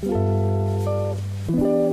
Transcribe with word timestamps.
Thank 0.00 0.12
you. 1.50 1.87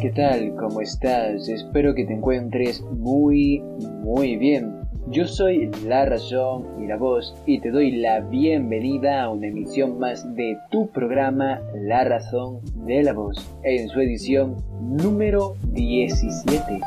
¿Qué 0.00 0.10
tal? 0.16 0.54
¿Cómo 0.56 0.80
estás? 0.80 1.46
Espero 1.46 1.94
que 1.94 2.06
te 2.06 2.14
encuentres 2.14 2.80
muy, 2.80 3.62
muy 4.02 4.36
bien. 4.36 4.80
Yo 5.10 5.26
soy 5.26 5.70
La 5.86 6.06
Razón 6.06 6.82
y 6.82 6.86
la 6.86 6.96
Voz 6.96 7.34
y 7.44 7.60
te 7.60 7.70
doy 7.70 7.90
la 7.90 8.20
bienvenida 8.20 9.22
a 9.22 9.30
una 9.30 9.48
emisión 9.48 9.98
más 9.98 10.34
de 10.34 10.56
tu 10.70 10.88
programa 10.88 11.60
La 11.74 12.02
Razón 12.04 12.60
de 12.86 13.02
la 13.02 13.12
Voz 13.12 13.46
en 13.62 13.88
su 13.88 14.00
edición 14.00 14.56
número 14.80 15.56
17. 15.74 16.80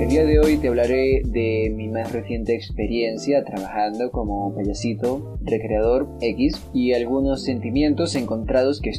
El 0.00 0.08
día 0.08 0.24
de 0.24 0.40
hoy 0.40 0.56
te 0.56 0.66
hablaré 0.66 1.22
de 1.24 1.72
mi 1.72 1.86
más 1.86 2.12
reciente 2.12 2.56
experiencia 2.56 3.44
trabajando 3.44 4.10
como 4.10 4.52
payasito, 4.56 5.38
recreador 5.42 6.08
X 6.20 6.60
y 6.74 6.94
algunos 6.94 7.44
sentimientos 7.44 8.16
encontrados 8.16 8.80
que 8.80 8.90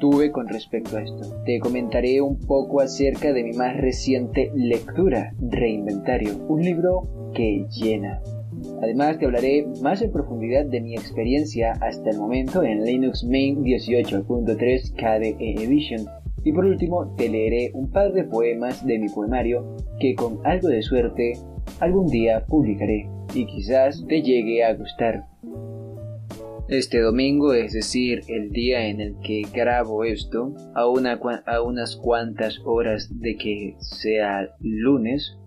tuve 0.00 0.30
con 0.30 0.48
respecto 0.48 0.96
a 0.96 1.02
esto. 1.02 1.42
Te 1.44 1.58
comentaré 1.60 2.20
un 2.20 2.38
poco 2.38 2.80
acerca 2.80 3.32
de 3.32 3.44
mi 3.44 3.52
más 3.52 3.76
reciente 3.76 4.50
lectura, 4.54 5.32
Reinventario, 5.40 6.32
un 6.48 6.62
libro 6.62 7.02
que 7.34 7.66
llena. 7.70 8.20
Además 8.82 9.18
te 9.18 9.26
hablaré 9.26 9.66
más 9.82 10.02
en 10.02 10.12
profundidad 10.12 10.66
de 10.66 10.80
mi 10.80 10.94
experiencia 10.94 11.72
hasta 11.80 12.10
el 12.10 12.18
momento 12.18 12.62
en 12.62 12.84
Linux 12.84 13.24
Mint 13.24 13.60
18.3 13.60 14.94
KDE 14.94 15.62
Edition. 15.62 16.06
Y 16.44 16.52
por 16.52 16.64
último 16.64 17.14
te 17.16 17.28
leeré 17.28 17.70
un 17.74 17.90
par 17.90 18.12
de 18.12 18.24
poemas 18.24 18.86
de 18.86 18.98
mi 18.98 19.08
poemario 19.08 19.76
que 20.00 20.14
con 20.14 20.38
algo 20.44 20.68
de 20.68 20.82
suerte 20.82 21.32
algún 21.80 22.06
día 22.06 22.44
publicaré 22.46 23.08
y 23.34 23.46
quizás 23.46 24.04
te 24.06 24.22
llegue 24.22 24.64
a 24.64 24.74
gustar. 24.74 25.24
Este 26.68 27.00
domingo, 27.00 27.52
es 27.52 27.74
decir, 27.74 28.22
el 28.26 28.50
día 28.50 28.88
en 28.88 29.00
el 29.00 29.14
que 29.22 29.42
grabo 29.54 30.02
esto, 30.02 30.52
a, 30.74 30.88
una, 30.88 31.20
a 31.46 31.62
unas 31.62 31.94
cuantas 31.94 32.58
horas 32.64 33.08
de 33.20 33.36
que 33.36 33.76
sea 33.78 34.50
lunes, 34.58 35.38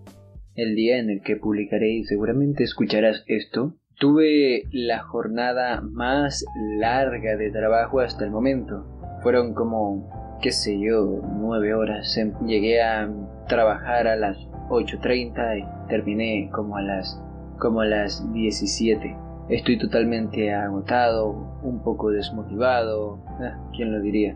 el 0.55 0.75
día 0.75 0.97
en 0.97 1.09
el 1.09 1.21
que 1.21 1.35
publicaré 1.35 1.89
y 1.89 2.05
seguramente 2.05 2.63
escucharás 2.63 3.25
esto, 3.27 3.75
tuve 3.99 4.63
la 4.71 4.99
jornada 4.99 5.81
más 5.81 6.45
larga 6.77 7.35
de 7.35 7.51
trabajo 7.51 7.99
hasta 7.99 8.23
el 8.23 8.31
momento. 8.31 8.85
Fueron 9.21 9.53
como, 9.53 10.37
qué 10.41 10.53
sé 10.53 10.79
yo, 10.79 11.21
nueve 11.35 11.73
horas. 11.73 12.15
Em, 12.17 12.33
llegué 12.45 12.81
a 12.81 13.09
trabajar 13.49 14.07
a 14.07 14.15
las 14.15 14.37
8.30 14.69 15.59
y 15.59 15.89
terminé 15.89 16.49
como 16.53 16.77
a 16.77 16.81
las, 16.81 17.21
como 17.57 17.81
a 17.81 17.85
las 17.85 18.31
17. 18.31 19.28
Estoy 19.50 19.80
totalmente 19.80 20.53
agotado, 20.53 21.59
un 21.64 21.80
poco 21.80 22.11
desmotivado. 22.11 23.17
Ah, 23.42 23.58
¿Quién 23.75 23.92
lo 23.92 24.00
diría? 24.00 24.36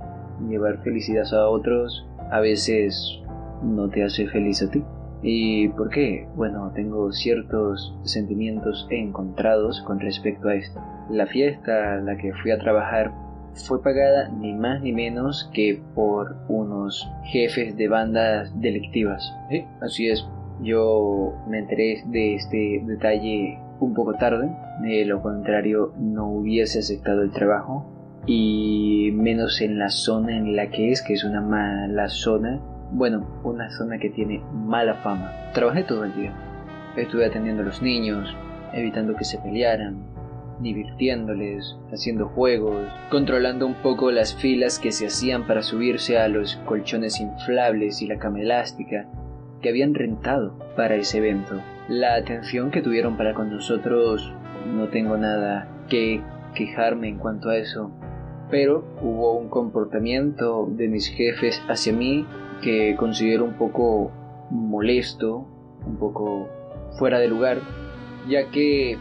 Llevar 0.49 0.81
felicidad 0.83 1.31
a 1.33 1.49
otros 1.49 2.07
a 2.31 2.39
veces 2.39 3.21
no 3.61 3.89
te 3.89 4.03
hace 4.03 4.27
feliz 4.27 4.63
a 4.63 4.71
ti. 4.71 4.83
¿Y 5.21 5.67
por 5.69 5.91
qué? 5.91 6.27
Bueno, 6.35 6.71
tengo 6.73 7.11
ciertos 7.11 7.95
sentimientos 8.03 8.87
encontrados 8.89 9.81
con 9.83 9.99
respecto 9.99 10.49
a 10.49 10.55
esto. 10.55 10.81
La 11.11 11.27
fiesta 11.27 11.93
a 11.93 12.01
la 12.01 12.17
que 12.17 12.33
fui 12.33 12.49
a 12.49 12.57
trabajar 12.57 13.13
fue 13.53 13.83
pagada 13.83 14.29
ni 14.29 14.53
más 14.53 14.81
ni 14.81 14.93
menos 14.93 15.47
que 15.53 15.79
por 15.93 16.35
unos 16.47 17.07
jefes 17.25 17.77
de 17.77 17.87
bandas 17.87 18.51
delictivas. 18.59 19.31
¿Sí? 19.51 19.63
Así 19.79 20.07
es. 20.07 20.27
Yo 20.61 21.35
me 21.47 21.59
enteré 21.59 22.03
de 22.07 22.35
este 22.35 22.81
detalle 22.85 23.59
un 23.83 23.93
poco 23.93 24.13
tarde, 24.13 24.49
de 24.81 25.05
lo 25.05 25.21
contrario 25.21 25.93
no 25.97 26.27
hubiese 26.29 26.79
aceptado 26.79 27.21
el 27.21 27.31
trabajo 27.31 27.85
y 28.25 29.11
menos 29.13 29.61
en 29.61 29.77
la 29.77 29.89
zona 29.89 30.37
en 30.37 30.55
la 30.55 30.69
que 30.69 30.91
es, 30.91 31.01
que 31.01 31.13
es 31.13 31.23
una 31.23 31.41
mala 31.41 32.07
zona, 32.09 32.61
bueno, 32.91 33.41
una 33.43 33.69
zona 33.71 33.97
que 33.97 34.09
tiene 34.09 34.41
mala 34.53 34.95
fama. 34.95 35.31
Trabajé 35.53 35.83
todo 35.83 36.05
el 36.05 36.15
día, 36.15 36.33
estuve 36.95 37.25
atendiendo 37.25 37.61
a 37.63 37.65
los 37.65 37.81
niños, 37.81 38.35
evitando 38.73 39.15
que 39.15 39.25
se 39.25 39.39
pelearan, 39.39 40.05
divirtiéndoles, 40.61 41.77
haciendo 41.91 42.29
juegos, 42.29 42.87
controlando 43.09 43.67
un 43.67 43.75
poco 43.75 44.11
las 44.11 44.33
filas 44.35 44.79
que 44.79 44.91
se 44.91 45.07
hacían 45.07 45.45
para 45.45 45.61
subirse 45.61 46.17
a 46.17 46.27
los 46.27 46.55
colchones 46.65 47.19
inflables 47.19 48.01
y 48.01 48.07
la 48.07 48.19
cama 48.19 48.41
elástica 48.41 49.07
que 49.61 49.69
habían 49.69 49.93
rentado 49.93 50.57
para 50.75 50.95
ese 50.95 51.17
evento 51.17 51.61
la 51.87 52.15
atención 52.15 52.71
que 52.71 52.81
tuvieron 52.81 53.17
para 53.17 53.33
con 53.33 53.49
nosotros, 53.49 54.31
no 54.65 54.87
tengo 54.87 55.17
nada 55.17 55.67
que 55.89 56.21
quejarme 56.55 57.09
en 57.09 57.17
cuanto 57.17 57.49
a 57.49 57.57
eso. 57.57 57.91
Pero 58.49 58.85
hubo 59.01 59.37
un 59.37 59.49
comportamiento 59.49 60.67
de 60.69 60.87
mis 60.87 61.07
jefes 61.07 61.61
hacia 61.67 61.93
mí 61.93 62.25
que 62.61 62.95
considero 62.95 63.43
un 63.45 63.53
poco 63.53 64.11
molesto, 64.49 65.47
un 65.85 65.97
poco 65.97 66.49
fuera 66.97 67.19
de 67.19 67.27
lugar, 67.27 67.57
ya 68.27 68.49
que 68.51 68.97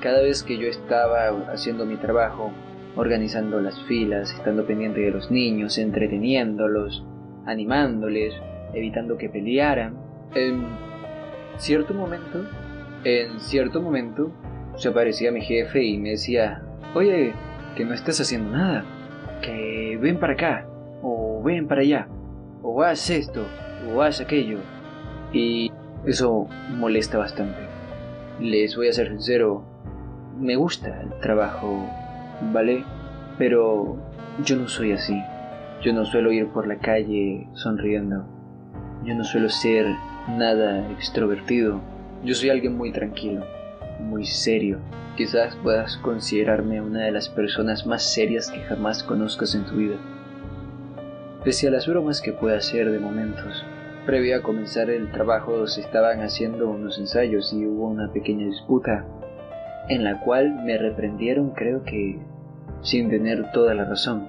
cada 0.00 0.22
vez 0.22 0.42
que 0.42 0.58
yo 0.58 0.66
estaba 0.66 1.28
haciendo 1.52 1.86
mi 1.86 1.96
trabajo, 1.96 2.50
organizando 2.96 3.60
las 3.60 3.80
filas, 3.84 4.32
estando 4.32 4.66
pendiente 4.66 5.00
de 5.00 5.10
los 5.10 5.30
niños, 5.30 5.78
entreteniéndolos, 5.78 7.04
animándoles, 7.46 8.34
evitando 8.72 9.16
que 9.16 9.28
pelearan, 9.28 9.96
em, 10.34 10.64
cierto 11.58 11.94
momento, 11.94 12.44
en 13.04 13.40
cierto 13.40 13.80
momento, 13.80 14.30
se 14.76 14.88
aparecía 14.88 15.32
mi 15.32 15.40
jefe 15.40 15.82
y 15.82 15.98
me 15.98 16.10
decía, 16.10 16.62
oye, 16.94 17.34
que 17.76 17.84
no 17.84 17.94
estás 17.94 18.20
haciendo 18.20 18.56
nada, 18.56 18.84
que 19.42 19.98
ven 20.00 20.18
para 20.18 20.34
acá, 20.34 20.66
o 21.02 21.42
ven 21.42 21.66
para 21.66 21.82
allá, 21.82 22.08
o 22.62 22.82
haz 22.82 23.10
esto, 23.10 23.44
o 23.92 24.02
haz 24.02 24.20
aquello. 24.20 24.58
Y 25.32 25.70
eso 26.06 26.46
molesta 26.76 27.18
bastante. 27.18 27.58
Les 28.40 28.76
voy 28.76 28.88
a 28.88 28.92
ser 28.92 29.08
sincero, 29.08 29.64
me 30.38 30.56
gusta 30.56 31.00
el 31.00 31.18
trabajo, 31.20 31.86
¿vale? 32.52 32.84
Pero 33.38 33.96
yo 34.42 34.56
no 34.56 34.68
soy 34.68 34.92
así. 34.92 35.20
Yo 35.82 35.92
no 35.92 36.04
suelo 36.04 36.32
ir 36.32 36.48
por 36.48 36.66
la 36.66 36.78
calle 36.78 37.46
sonriendo. 37.52 38.24
Yo 39.04 39.14
no 39.14 39.24
suelo 39.24 39.48
ser 39.48 39.86
nada 40.28 40.90
extrovertido. 40.92 41.80
Yo 42.24 42.34
soy 42.34 42.50
alguien 42.50 42.76
muy 42.76 42.92
tranquilo, 42.92 43.44
muy 44.00 44.24
serio. 44.24 44.78
Quizás 45.16 45.56
puedas 45.56 45.96
considerarme 45.98 46.80
una 46.80 47.04
de 47.04 47.12
las 47.12 47.28
personas 47.28 47.86
más 47.86 48.02
serias 48.02 48.50
que 48.50 48.60
jamás 48.60 49.02
conozcas 49.02 49.54
en 49.54 49.64
tu 49.64 49.76
vida. 49.76 49.96
Pese 51.44 51.68
a 51.68 51.70
las 51.70 51.86
bromas 51.86 52.20
que 52.20 52.32
pueda 52.32 52.56
hacer 52.56 52.90
de 52.90 52.98
momentos, 52.98 53.64
previo 54.06 54.36
a 54.36 54.42
comenzar 54.42 54.90
el 54.90 55.10
trabajo 55.10 55.66
se 55.66 55.82
estaban 55.82 56.20
haciendo 56.20 56.68
unos 56.68 56.98
ensayos 56.98 57.52
y 57.52 57.66
hubo 57.66 57.86
una 57.86 58.12
pequeña 58.12 58.46
disputa 58.46 59.04
en 59.88 60.04
la 60.04 60.20
cual 60.20 60.64
me 60.64 60.78
reprendieron 60.78 61.50
creo 61.50 61.82
que 61.84 62.18
sin 62.80 63.10
tener 63.10 63.50
toda 63.52 63.74
la 63.74 63.84
razón. 63.84 64.26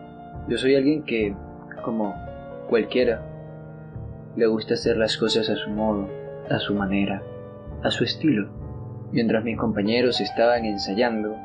Yo 0.48 0.58
soy 0.58 0.76
alguien 0.76 1.04
que, 1.04 1.34
como 1.84 2.14
cualquiera, 2.68 3.22
le 4.36 4.48
gusta 4.48 4.74
hacer 4.74 4.98
las 4.98 5.18
cosas 5.18 5.50
a 5.50 5.56
su 5.56 5.70
modo, 5.70 6.10
a 6.50 6.60
su 6.60 6.74
manera, 6.74 7.22
a 7.84 7.92
su 7.92 8.04
estilo. 8.04 8.50
Mientras 9.12 9.44
mis 9.44 9.58
compañeros 9.58 10.20
estaban 10.20 10.66
ensayando, 10.66 11.36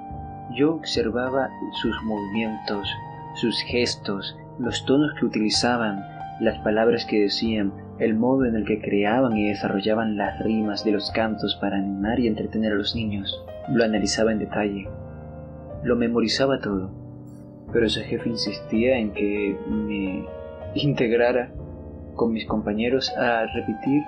yo 0.56 0.74
observaba 0.74 1.50
sus 1.80 1.94
movimientos, 2.02 2.88
sus 3.34 3.60
gestos, 3.62 4.36
los 4.58 4.84
tonos 4.84 5.14
que 5.18 5.26
utilizaban, 5.26 6.04
las 6.40 6.58
palabras 6.60 7.04
que 7.04 7.20
decían, 7.20 7.72
el 7.98 8.14
modo 8.14 8.46
en 8.46 8.56
el 8.56 8.64
que 8.64 8.80
creaban 8.80 9.36
y 9.36 9.48
desarrollaban 9.48 10.16
las 10.16 10.42
rimas 10.42 10.84
de 10.84 10.92
los 10.92 11.10
cantos 11.10 11.56
para 11.60 11.76
animar 11.76 12.18
y 12.18 12.26
entretener 12.26 12.72
a 12.72 12.76
los 12.76 12.96
niños. 12.96 13.44
Lo 13.68 13.84
analizaba 13.84 14.32
en 14.32 14.38
detalle. 14.38 14.88
Lo 15.84 15.96
memorizaba 15.96 16.58
todo. 16.58 16.90
Pero 17.72 17.86
ese 17.86 18.02
jefe 18.02 18.30
insistía 18.30 18.98
en 18.98 19.12
que 19.12 19.56
me 19.68 20.26
integrara 20.74 21.52
con 22.16 22.32
mis 22.32 22.46
compañeros 22.46 23.10
a 23.16 23.46
repetir 23.46 24.04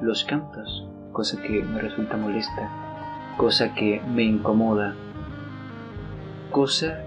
los 0.00 0.24
cantos, 0.24 0.86
cosa 1.12 1.40
que 1.40 1.62
me 1.62 1.80
resulta 1.80 2.16
molesta, 2.16 2.70
cosa 3.36 3.74
que 3.74 4.00
me 4.14 4.22
incomoda, 4.22 4.94
cosa 6.50 7.00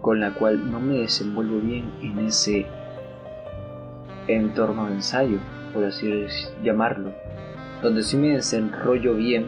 con 0.00 0.20
la 0.20 0.32
cual 0.32 0.70
no 0.70 0.80
me 0.80 0.98
desenvuelvo 0.98 1.60
bien 1.60 1.92
en 2.02 2.18
ese 2.20 2.66
entorno 4.28 4.86
de 4.86 4.94
ensayo, 4.94 5.38
por 5.74 5.84
así 5.84 6.26
llamarlo, 6.62 7.12
donde 7.82 8.02
sí 8.02 8.16
me 8.16 8.28
desenrollo 8.28 9.14
bien, 9.14 9.46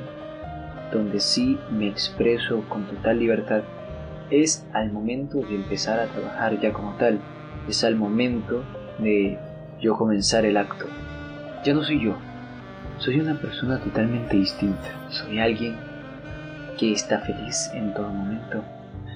donde 0.93 1.21
sí 1.21 1.59
me 1.71 1.89
expreso 1.89 2.63
con 2.69 2.85
total 2.87 3.19
libertad, 3.19 3.63
es 4.31 4.67
al 4.73 4.93
momento 4.93 5.39
de 5.39 5.57
empezar 5.57 6.01
a 6.01 6.07
trabajar 6.07 6.61
ya 6.61 6.73
como 6.73 6.95
tal, 6.97 7.21
es 7.69 7.85
al 7.85 7.97
momento 7.97 8.63
de 8.99 9.39
yo 9.83 9.97
comenzar 9.97 10.47
el 10.47 10.57
acto. 10.57 10.87
Ya 11.65 11.75
no 11.75 11.83
soy 11.83 12.03
yo, 12.03 12.15
soy 12.99 13.21
una 13.21 13.35
persona 13.35 13.79
totalmente 13.79 14.37
distinta, 14.37 14.89
soy 15.11 15.39
alguien 15.39 15.77
que 16.79 16.93
está 16.93 17.19
feliz 17.21 17.71
en 17.75 17.93
todo 17.93 18.09
momento, 18.09 18.65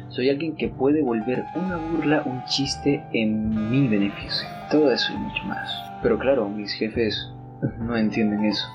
soy 0.09 0.29
alguien 0.29 0.57
que 0.57 0.69
puede 0.69 1.03
volver 1.03 1.45
una 1.55 1.77
burla, 1.77 2.23
un 2.25 2.45
chiste 2.45 3.05
en 3.13 3.71
mi 3.71 3.89
beneficio, 3.89 4.47
todo 4.71 4.91
eso 4.91 5.13
y 5.13 5.17
mucho 5.17 5.45
más. 5.45 5.71
Pero 6.03 6.19
claro, 6.19 6.49
mis 6.49 6.73
jefes 6.73 7.31
no 7.79 7.97
entienden 7.97 8.45
eso 8.45 8.67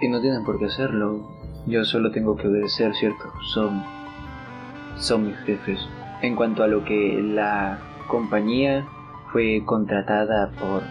y 0.00 0.08
no 0.08 0.20
tienen 0.20 0.44
por 0.44 0.58
qué 0.58 0.66
hacerlo. 0.66 1.30
Yo 1.66 1.84
solo 1.84 2.10
tengo 2.10 2.36
que 2.36 2.48
obedecer, 2.48 2.94
¿cierto? 2.94 3.24
Son 3.54 3.82
son 4.96 5.26
mis 5.26 5.36
jefes. 5.40 5.78
En 6.22 6.34
cuanto 6.34 6.62
a 6.62 6.68
lo 6.68 6.84
que 6.84 7.20
la 7.22 7.78
compañía 8.08 8.86
fue 9.32 9.62
contratada 9.64 10.50
por 10.52 10.82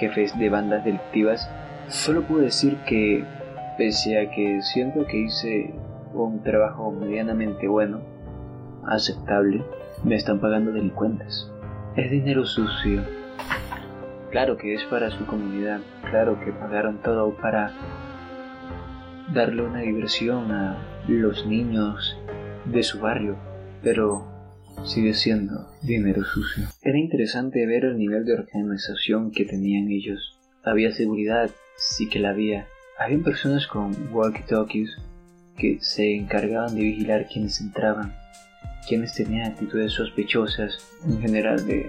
jefes 0.00 0.36
de 0.38 0.48
bandas 0.48 0.82
delictivas, 0.84 1.48
solo 1.88 2.22
puedo 2.22 2.40
decir 2.40 2.78
que, 2.88 3.22
pese 3.76 4.18
a 4.18 4.30
que 4.30 4.62
siento 4.62 5.06
que 5.06 5.18
hice 5.18 5.74
un 6.14 6.42
trabajo 6.42 6.90
medianamente 6.90 7.68
bueno, 7.68 8.00
aceptable, 8.86 9.62
me 10.02 10.16
están 10.16 10.40
pagando 10.40 10.72
delincuentes. 10.72 11.50
Es 11.96 12.10
dinero 12.10 12.46
sucio. 12.46 13.02
Claro 14.30 14.56
que 14.56 14.74
es 14.74 14.84
para 14.84 15.10
su 15.10 15.26
comunidad, 15.26 15.80
claro 16.10 16.40
que 16.40 16.52
pagaron 16.52 17.02
todo 17.02 17.34
para 17.36 17.72
darle 19.34 19.62
una 19.62 19.80
diversión 19.80 20.50
a 20.50 20.78
los 21.08 21.46
niños 21.46 22.16
de 22.64 22.82
su 22.82 23.00
barrio, 23.00 23.36
pero 23.82 24.29
sigue 24.84 25.14
siendo 25.14 25.68
dinero 25.82 26.24
sucio. 26.24 26.64
Era 26.82 26.98
interesante 26.98 27.66
ver 27.66 27.84
el 27.84 27.98
nivel 27.98 28.24
de 28.24 28.34
organización 28.34 29.30
que 29.30 29.44
tenían 29.44 29.90
ellos. 29.90 30.38
Había 30.64 30.92
seguridad, 30.92 31.50
sí 31.76 32.08
que 32.08 32.18
la 32.18 32.30
había. 32.30 32.66
Había 32.98 33.22
personas 33.22 33.66
con 33.66 33.92
walkie-talkies 34.12 34.90
que 35.56 35.78
se 35.80 36.14
encargaban 36.14 36.74
de 36.74 36.82
vigilar 36.82 37.26
quienes 37.28 37.60
entraban, 37.60 38.14
quienes 38.88 39.14
tenían 39.14 39.52
actitudes 39.52 39.92
sospechosas, 39.92 40.78
en 41.06 41.20
general 41.20 41.66
de 41.66 41.88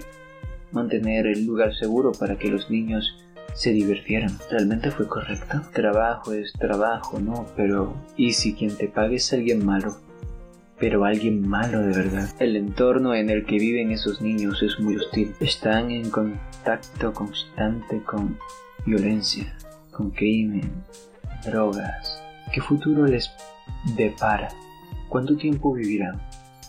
mantener 0.72 1.28
el 1.28 1.46
lugar 1.46 1.74
seguro 1.76 2.12
para 2.12 2.38
que 2.38 2.50
los 2.50 2.70
niños 2.70 3.16
se 3.54 3.72
divirtieran. 3.72 4.32
¿Realmente 4.50 4.92
fue 4.92 5.08
correcto? 5.08 5.62
Trabajo 5.74 6.34
es 6.34 6.54
trabajo, 6.54 7.20
¿no? 7.20 7.46
Pero 7.56 7.96
¿y 8.16 8.34
si 8.34 8.54
quien 8.54 8.76
te 8.78 8.88
pague 8.88 9.16
es 9.16 9.34
alguien 9.34 9.66
malo? 9.66 9.98
Pero 10.82 11.06
alguien 11.06 11.48
malo 11.48 11.80
de 11.80 11.96
verdad. 11.96 12.28
El 12.40 12.56
entorno 12.56 13.14
en 13.14 13.30
el 13.30 13.46
que 13.46 13.60
viven 13.60 13.92
esos 13.92 14.20
niños 14.20 14.64
es 14.64 14.80
muy 14.80 14.98
hostil. 14.98 15.36
Están 15.40 15.92
en 15.92 16.10
contacto 16.10 17.14
constante 17.14 18.02
con 18.02 18.36
violencia, 18.84 19.56
con 19.92 20.10
crimen, 20.10 20.72
drogas. 21.46 22.24
¿Qué 22.52 22.62
futuro 22.62 23.06
les 23.06 23.30
depara? 23.96 24.50
¿Cuánto 25.08 25.38
tiempo 25.38 25.72
vivirán? 25.72 26.20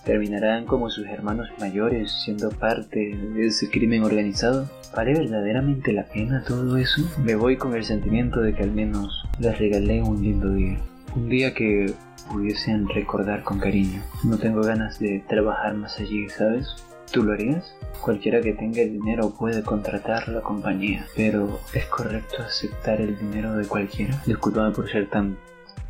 ¿Terminarán 0.05 0.67
como 0.67 0.91
sus 0.91 1.07
hermanos 1.07 1.49
mayores 1.59 2.13
siendo 2.23 2.51
parte 2.51 3.17
de 3.17 3.47
ese 3.47 3.71
crimen 3.71 4.05
organizado? 4.05 4.69
¿Vale 4.95 5.15
verdaderamente 5.15 5.91
la 5.95 6.05
pena 6.05 6.45
todo 6.47 6.77
eso? 6.77 7.01
Me 7.25 7.35
voy 7.35 7.57
con 7.57 7.75
el 7.75 7.85
sentimiento 7.85 8.41
de 8.41 8.55
que 8.55 8.63
al 8.63 8.73
menos 8.73 9.25
les 9.39 9.59
regalé 9.59 10.03
un 10.03 10.23
lindo 10.23 10.53
día. 10.53 10.79
Un 11.17 11.31
día 11.31 11.55
que 11.55 11.95
pudiesen 12.31 12.89
recordar 12.89 13.43
con 13.43 13.59
cariño. 13.59 14.03
No 14.25 14.39
tengo 14.39 14.63
ganas 14.63 14.99
de 14.99 15.25
trabajar 15.29 15.75
más 15.75 15.99
allí, 15.99 16.29
¿sabes? 16.29 16.67
¿Tú 17.13 17.23
lo 17.23 17.33
harías? 17.33 17.75
Cualquiera 18.01 18.41
que 18.41 18.53
tenga 18.53 18.81
el 18.83 18.93
dinero 18.93 19.35
puede 19.39 19.63
contratar 19.63 20.29
la 20.29 20.41
compañía, 20.41 21.07
pero 21.15 21.61
¿es 21.75 21.87
correcto 21.87 22.43
aceptar 22.43 23.01
el 23.01 23.19
dinero 23.19 23.55
de 23.55 23.67
cualquiera? 23.67 24.21
Disculpame 24.27 24.73
por 24.73 24.91
ser 24.91 25.11
tan 25.11 25.37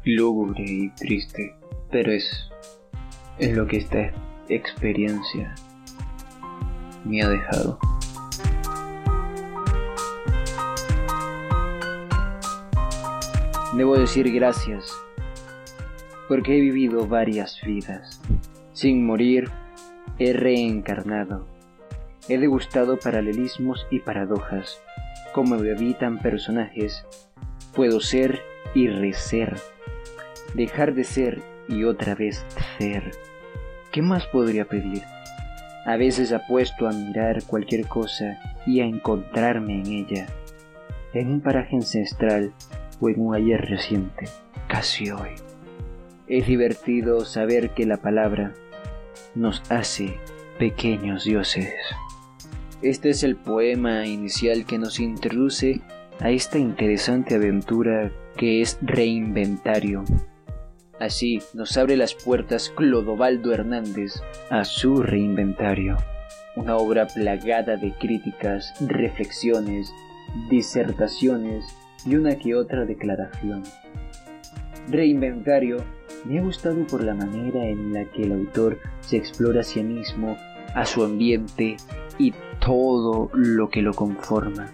lúgubre 0.05 0.65
y 0.65 0.91
triste, 0.91 1.55
pero 1.91 2.13
es, 2.13 2.51
es 3.39 3.57
lo 3.57 3.67
que 3.67 3.79
esta 3.79 4.11
experiencia 4.49 5.55
me 7.05 7.23
ha 7.23 7.29
dejado. 7.29 7.79
Debo 13.75 13.97
decir 13.97 14.31
gracias 14.33 14.93
porque 16.29 16.57
he 16.57 16.61
vivido 16.61 17.07
varias 17.07 17.61
vidas. 17.65 18.21
Sin 18.73 19.05
morir, 19.05 19.51
he 20.19 20.33
reencarnado. 20.33 21.47
He 22.29 22.39
degustado 22.39 22.99
paralelismos 22.99 23.87
y 23.91 24.01
paradojas. 24.01 24.81
Como 25.33 25.57
me 25.57 25.73
habitan 25.73 26.19
personajes, 26.19 27.05
puedo 27.75 28.01
ser 28.01 28.41
y 28.75 28.89
reser. 28.89 29.57
Dejar 30.55 30.95
de 30.95 31.05
ser 31.05 31.43
y 31.69 31.85
otra 31.85 32.15
vez 32.15 32.45
ser. 32.79 33.11
¿Qué 33.91 34.03
más 34.03 34.27
podría 34.27 34.67
pedir? 34.67 35.03
A 35.85 35.97
veces 35.97 36.33
apuesto 36.33 36.87
a 36.87 36.93
mirar 36.93 37.43
cualquier 37.45 37.87
cosa 37.89 38.39
y 38.67 38.81
a 38.81 38.85
encontrarme 38.85 39.81
en 39.81 39.87
ella, 39.87 40.27
en 41.13 41.29
un 41.29 41.41
paraje 41.41 41.77
ancestral 41.77 42.53
o 43.01 43.09
en 43.09 43.21
un 43.21 43.35
ayer 43.35 43.61
reciente, 43.61 44.27
casi 44.69 45.11
hoy. 45.11 45.31
Es 46.33 46.47
divertido 46.47 47.27
saber 47.27 47.75
que 47.75 47.85
la 47.85 47.99
palabra 47.99 48.55
nos 49.35 49.63
hace 49.71 50.19
pequeños 50.59 51.25
dioses. 51.25 51.75
Este 52.81 53.11
es 53.11 53.23
el 53.23 53.37
poema 53.37 54.07
inicial 54.07 54.65
que 54.65 54.79
nos 54.79 54.99
introduce 54.99 55.83
a 56.21 56.31
esta 56.31 56.59
interesante 56.59 57.35
aventura 57.35 58.11
que 58.39 58.63
es 58.63 58.79
Reinventario. 58.81 60.05
Así 60.99 61.43
nos 61.53 61.77
abre 61.77 61.99
las 61.99 62.15
puertas 62.15 62.71
Clodovaldo 62.71 63.53
Hernández 63.53 64.15
a 64.49 64.65
su 64.65 65.03
Reinventario, 65.03 65.99
una 66.57 66.79
obra 66.79 67.09
plagada 67.09 67.77
de 67.77 67.93
críticas, 67.93 68.73
reflexiones, 68.81 69.93
disertaciones 70.49 71.63
y 72.07 72.15
una 72.15 72.39
que 72.39 72.55
otra 72.55 72.87
declaración. 72.87 73.65
Reinventario 74.89 75.85
me 76.25 76.39
ha 76.39 76.43
gustado 76.43 76.87
por 76.87 77.03
la 77.03 77.15
manera 77.15 77.67
en 77.67 77.93
la 77.93 78.05
que 78.07 78.23
el 78.23 78.33
autor 78.33 78.79
se 79.01 79.17
explora 79.17 79.61
a 79.61 79.65
sí 79.65 79.83
mismo, 79.83 80.37
a 80.75 80.85
su 80.85 81.05
ambiente 81.05 81.77
y 82.19 82.33
todo 82.61 83.31
lo 83.33 83.69
que 83.69 83.83
lo 83.83 83.93
conforma, 83.93 84.71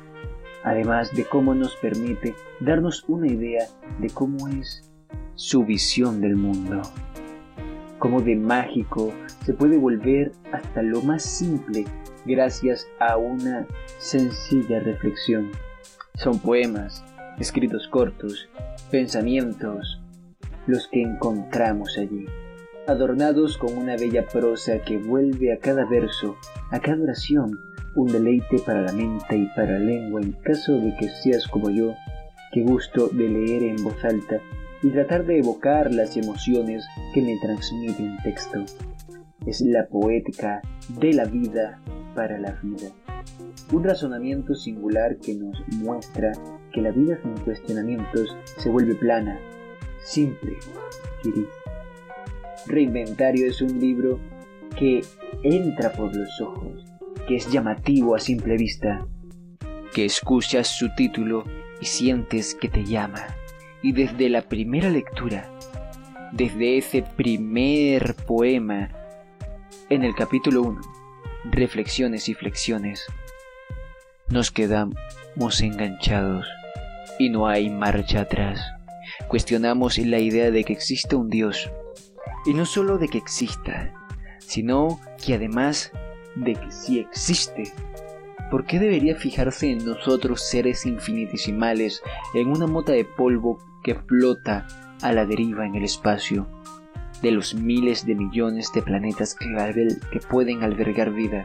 además 0.64 1.14
de 1.14 1.24
cómo 1.24 1.54
nos 1.54 1.74
permite 1.76 2.34
darnos 2.60 3.04
una 3.08 3.26
idea 3.26 3.66
de 3.98 4.10
cómo 4.10 4.48
es 4.48 4.90
su 5.34 5.64
visión 5.64 6.20
del 6.20 6.36
mundo, 6.36 6.82
cómo 7.98 8.20
de 8.20 8.36
mágico 8.36 9.12
se 9.44 9.54
puede 9.54 9.78
volver 9.78 10.32
hasta 10.52 10.82
lo 10.82 11.00
más 11.02 11.22
simple 11.22 11.84
gracias 12.26 12.86
a 13.00 13.16
una 13.16 13.66
sencilla 13.98 14.80
reflexión. 14.80 15.50
Son 16.14 16.38
poemas, 16.38 17.04
escritos 17.38 17.88
cortos, 17.88 18.48
pensamientos, 18.90 20.00
los 20.68 20.86
que 20.88 21.00
encontramos 21.00 21.96
allí, 21.98 22.26
adornados 22.86 23.56
con 23.56 23.76
una 23.76 23.96
bella 23.96 24.26
prosa 24.26 24.78
que 24.80 24.98
vuelve 24.98 25.50
a 25.52 25.58
cada 25.58 25.86
verso, 25.86 26.36
a 26.70 26.78
cada 26.78 27.02
oración, 27.02 27.58
un 27.96 28.12
deleite 28.12 28.58
para 28.64 28.82
la 28.82 28.92
mente 28.92 29.36
y 29.36 29.46
para 29.56 29.72
la 29.72 29.78
lengua 29.78 30.20
en 30.20 30.32
caso 30.32 30.74
de 30.74 30.94
que 30.96 31.08
seas 31.08 31.48
como 31.48 31.70
yo, 31.70 31.94
que 32.52 32.62
gusto 32.62 33.08
de 33.08 33.28
leer 33.28 33.62
en 33.62 33.82
voz 33.82 34.04
alta 34.04 34.40
y 34.82 34.90
tratar 34.90 35.24
de 35.24 35.38
evocar 35.38 35.92
las 35.92 36.16
emociones 36.18 36.86
que 37.14 37.22
me 37.22 37.38
transmite 37.40 38.02
un 38.02 38.18
texto. 38.18 38.62
Es 39.46 39.62
la 39.62 39.86
poética 39.86 40.60
de 41.00 41.14
la 41.14 41.24
vida 41.24 41.80
para 42.14 42.38
la 42.38 42.52
vida. 42.62 42.90
Un 43.72 43.84
razonamiento 43.84 44.54
singular 44.54 45.16
que 45.16 45.34
nos 45.34 45.56
muestra 45.78 46.32
que 46.74 46.82
la 46.82 46.90
vida 46.90 47.18
sin 47.22 47.32
cuestionamientos 47.44 48.36
se 48.58 48.68
vuelve 48.68 48.94
plana, 48.94 49.38
simple, 50.02 50.56
Reinventario 52.66 53.48
es 53.48 53.62
un 53.62 53.80
libro 53.80 54.18
que 54.76 55.02
entra 55.42 55.92
por 55.92 56.14
los 56.14 56.40
ojos, 56.40 56.84
que 57.26 57.36
es 57.36 57.50
llamativo 57.50 58.14
a 58.14 58.20
simple 58.20 58.56
vista, 58.56 59.06
que 59.92 60.04
escuchas 60.04 60.68
su 60.68 60.94
título 60.94 61.44
y 61.80 61.86
sientes 61.86 62.54
que 62.54 62.68
te 62.68 62.84
llama. 62.84 63.26
Y 63.82 63.92
desde 63.92 64.28
la 64.28 64.42
primera 64.42 64.90
lectura, 64.90 65.50
desde 66.32 66.78
ese 66.78 67.02
primer 67.02 68.14
poema, 68.14 68.90
en 69.88 70.04
el 70.04 70.14
capítulo 70.14 70.62
1, 70.62 70.80
Reflexiones 71.44 72.28
y 72.28 72.34
Flexiones, 72.34 73.06
nos 74.28 74.50
quedamos 74.50 75.60
enganchados 75.62 76.46
y 77.18 77.30
no 77.30 77.46
hay 77.46 77.70
marcha 77.70 78.22
atrás. 78.22 78.60
Cuestionamos 79.26 79.98
la 79.98 80.20
idea 80.20 80.50
de 80.50 80.64
que 80.64 80.72
existe 80.72 81.16
un 81.16 81.28
Dios. 81.28 81.70
Y 82.46 82.54
no 82.54 82.64
solo 82.64 82.98
de 82.98 83.08
que 83.08 83.18
exista, 83.18 83.92
sino 84.38 85.00
que 85.24 85.34
además 85.34 85.92
de 86.36 86.54
que 86.54 86.70
sí 86.70 86.98
existe. 87.00 87.72
¿Por 88.50 88.64
qué 88.64 88.78
debería 88.78 89.14
fijarse 89.14 89.70
en 89.70 89.84
nosotros 89.84 90.48
seres 90.48 90.86
infinitesimales 90.86 92.02
en 92.32 92.48
una 92.48 92.66
mota 92.66 92.92
de 92.92 93.04
polvo 93.04 93.58
que 93.82 93.94
flota 93.94 94.66
a 95.02 95.12
la 95.12 95.26
deriva 95.26 95.66
en 95.66 95.74
el 95.74 95.84
espacio? 95.84 96.46
De 97.20 97.30
los 97.30 97.54
miles 97.54 98.06
de 98.06 98.14
millones 98.14 98.72
de 98.72 98.80
planetas 98.80 99.34
que, 99.34 99.48
que 100.10 100.20
pueden 100.20 100.62
albergar 100.62 101.12
vida, 101.12 101.44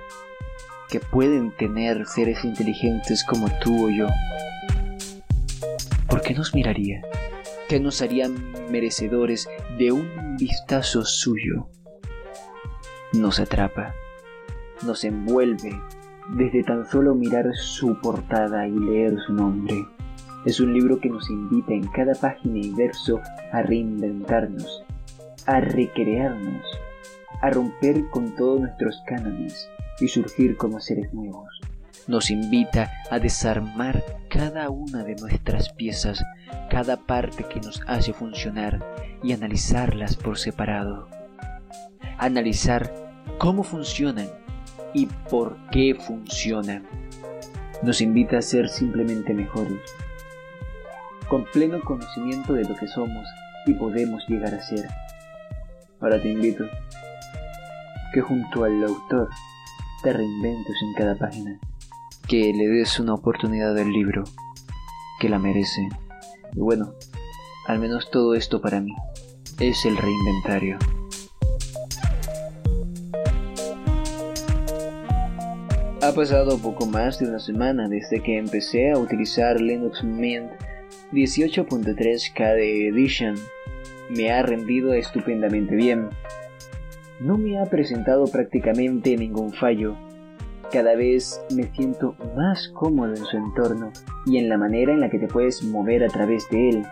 que 0.89 1.00
pueden 1.00 1.51
tener 1.51 2.06
seres 2.06 2.46
inteligentes 2.46 3.25
como 3.25 3.50
tú 3.60 3.88
o 3.88 3.89
yo. 3.89 4.08
¿Por 6.08 6.22
qué 6.22 6.36
nos 6.36 6.53
miraría? 6.53 7.01
¿Qué 7.74 7.80
nos 7.80 8.03
haría 8.03 8.30
merecedores 8.70 9.50
de 9.80 9.92
un 9.92 10.38
vistazo 10.38 11.03
suyo? 11.03 11.70
Nos 13.13 13.39
atrapa, 13.39 13.96
nos 14.86 15.03
envuelve 15.03 15.82
desde 16.38 16.62
tan 16.62 16.88
solo 16.88 17.15
mirar 17.15 17.48
su 17.56 18.00
portada 18.00 18.68
y 18.68 18.74
leer 18.74 19.15
su 19.25 19.34
nombre. 19.34 19.74
Es 20.46 20.60
un 20.60 20.72
libro 20.72 21.00
que 21.00 21.10
nos 21.10 21.27
invita 21.32 21.74
en 21.74 21.88
cada 21.88 22.13
página 22.13 22.60
y 22.60 22.72
verso 22.75 23.20
a 23.51 23.63
reinventarnos, 23.63 24.84
a 25.48 25.60
recrearnos, 25.60 26.63
a 27.42 27.50
romper 27.50 28.08
con 28.12 28.36
todos 28.36 28.60
nuestros 28.60 29.01
cánones 29.08 29.68
y 30.00 30.10
surgir 30.10 30.58
como 30.58 30.80
seres 30.80 31.12
nuevos. 31.12 31.50
Nos 32.08 32.30
invita 32.32 32.92
a 33.10 33.20
desarmar 33.20 34.04
cada 34.30 34.70
una 34.70 35.04
de 35.04 35.16
nuestras 35.16 35.70
piezas, 35.70 36.22
cada 36.70 36.98
parte 36.98 37.46
que 37.46 37.62
nos 37.62 37.82
hace 37.88 38.12
funcionar 38.12 38.84
y 39.24 39.32
analizarlas 39.32 40.18
por 40.18 40.38
separado. 40.38 41.08
Analizar 42.18 42.92
cómo 43.38 43.64
funcionan 43.64 44.28
y 44.94 45.06
por 45.30 45.56
qué 45.72 45.96
funcionan. 45.96 46.86
Nos 47.84 48.02
invita 48.02 48.38
a 48.38 48.42
ser 48.42 48.68
simplemente 48.68 49.34
mejores, 49.34 49.80
con 51.30 51.46
pleno 51.54 51.82
conocimiento 51.82 52.54
de 52.54 52.64
lo 52.64 52.76
que 52.76 52.88
somos 52.88 53.26
y 53.66 53.74
podemos 53.76 54.28
llegar 54.28 54.54
a 54.54 54.62
ser. 54.62 54.88
Ahora 56.02 56.22
te 56.22 56.30
invito 56.30 56.66
que 58.14 58.20
junto 58.20 58.66
al 58.66 58.84
autor 58.84 59.30
te 60.04 60.12
reinventes 60.12 60.76
en 60.82 60.94
cada 60.96 61.16
página, 61.16 61.60
que 62.27 62.53
le 62.53 62.68
des 62.68 63.00
una 63.00 63.13
oportunidad 63.13 63.77
al 63.77 63.92
libro, 63.92 64.24
que 65.20 65.30
la 65.30 65.39
merece. 65.39 65.89
Y 66.56 66.60
bueno, 66.60 66.94
al 67.68 67.80
menos 67.80 68.10
todo 68.12 68.36
esto 68.36 68.62
para 68.62 68.82
mí 68.82 68.94
es 69.60 69.86
el 69.86 69.98
reinventario. 69.98 70.77
Ha 76.01 76.12
pasado 76.12 76.58
poco 76.58 76.86
más 76.86 77.20
de 77.20 77.30
una 77.30 77.39
semana 77.39 77.88
desde 77.88 78.22
que 78.22 78.38
empecé 78.38 78.92
a 78.92 78.98
utilizar 78.98 79.62
Linux 79.62 80.03
Mint 80.03 80.51
18.3 81.13 82.34
KDE 82.34 82.89
Edition. 82.89 83.36
Me 84.10 84.32
ha 84.32 84.44
rendido 84.44 84.94
estupendamente 84.94 85.75
bien. 85.75 86.10
No 87.22 87.38
me 87.38 87.58
ha 87.58 87.65
presentado 87.68 88.25
prácticamente 88.27 89.15
ningún 89.15 89.53
fallo. 89.53 89.96
Cada 90.74 90.96
vez 90.96 91.39
me 91.56 91.72
siento 91.75 92.15
más 92.36 92.70
cómodo 92.70 93.13
en 93.13 93.24
su 93.24 93.38
entorno 93.38 93.92
y 94.25 94.39
en 94.39 94.50
la 94.50 94.58
manera 94.58 94.92
en 94.92 95.01
la 95.01 95.10
que 95.12 95.20
te 95.20 95.27
puedes 95.27 95.63
mover 95.63 96.03
a 96.03 96.08
través 96.08 96.50
de 96.50 96.70
él. 96.70 96.84